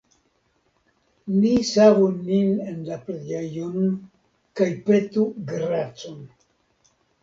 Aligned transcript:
Ni 1.39 1.51
savu 1.73 2.09
nin 2.23 2.49
en 2.73 2.81
la 2.89 2.99
preĝejon, 3.05 3.95
kaj 4.59 4.73
petu 4.91 5.31
gracon! 5.55 6.23